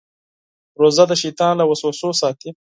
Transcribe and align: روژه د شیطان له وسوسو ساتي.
روژه 0.81 1.03
د 1.09 1.13
شیطان 1.23 1.53
له 1.57 1.65
وسوسو 1.67 2.09
ساتي. 2.21 2.49